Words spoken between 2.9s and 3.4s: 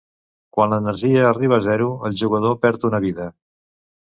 una vida.